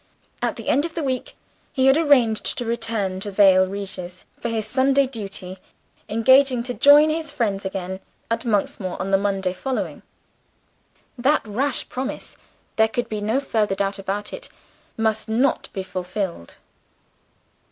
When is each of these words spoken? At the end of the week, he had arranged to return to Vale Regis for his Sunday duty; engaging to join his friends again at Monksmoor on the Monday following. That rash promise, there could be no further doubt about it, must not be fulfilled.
At 0.41 0.55
the 0.55 0.67
end 0.69 0.83
of 0.83 0.95
the 0.95 1.03
week, 1.03 1.35
he 1.71 1.85
had 1.85 1.95
arranged 1.95 2.57
to 2.57 2.65
return 2.65 3.19
to 3.19 3.29
Vale 3.29 3.67
Regis 3.67 4.25
for 4.39 4.49
his 4.49 4.65
Sunday 4.65 5.05
duty; 5.05 5.59
engaging 6.09 6.63
to 6.63 6.73
join 6.73 7.11
his 7.11 7.31
friends 7.31 7.65
again 7.65 7.99
at 8.31 8.43
Monksmoor 8.43 8.99
on 8.99 9.11
the 9.11 9.17
Monday 9.19 9.53
following. 9.53 10.01
That 11.19 11.47
rash 11.47 11.87
promise, 11.87 12.35
there 12.77 12.87
could 12.89 13.09
be 13.09 13.21
no 13.21 13.39
further 13.39 13.75
doubt 13.75 13.99
about 13.99 14.33
it, 14.33 14.49
must 14.97 15.29
not 15.29 15.69
be 15.71 15.83
fulfilled. 15.83 16.55